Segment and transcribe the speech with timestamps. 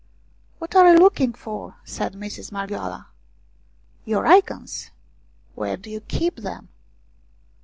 [0.57, 3.05] "What are you looking for?" said Mistress Marghioala."
[4.11, 4.89] Your Icons.
[5.53, 6.69] Where do you keep them